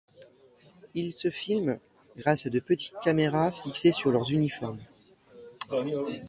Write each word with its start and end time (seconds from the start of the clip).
Ils 0.95 1.13
se 1.13 1.29
filment 1.29 1.77
grâce 2.17 2.47
à 2.47 2.49
de 2.49 2.59
petites 2.59 2.95
caméras 3.03 3.51
fixées 3.51 3.91
sur 3.91 4.09
leur 4.09 4.31
uniforme. 4.31 4.79